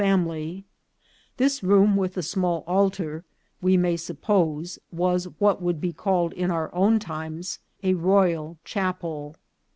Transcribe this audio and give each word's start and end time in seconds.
family; 0.03 0.65
this 1.37 1.61
room 1.61 1.95
with 1.95 2.15
the 2.15 2.23
small 2.23 2.63
altar, 2.65 3.23
we 3.61 3.77
may 3.77 3.95
suppose, 3.95 4.79
was 4.91 5.25
what 5.37 5.61
would 5.61 5.79
be 5.79 5.93
called, 5.93 6.33
in 6.33 6.49
our 6.49 6.73
own 6.73 6.97
times, 6.97 7.59
a 7.83 7.93
royal 7.93 8.57
chapel. 8.63 9.35